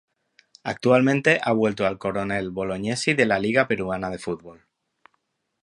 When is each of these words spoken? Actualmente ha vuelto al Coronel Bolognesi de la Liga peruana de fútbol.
Actualmente 0.63 1.39
ha 1.43 1.51
vuelto 1.51 1.85
al 1.85 1.99
Coronel 1.99 2.49
Bolognesi 2.49 3.13
de 3.13 3.27
la 3.27 3.37
Liga 3.37 3.67
peruana 3.67 4.09
de 4.09 4.17
fútbol. 4.17 4.65